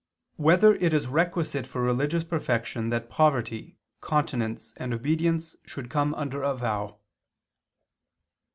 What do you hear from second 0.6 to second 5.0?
It Is Requisite for Religious Perfection That Poverty, Continence, and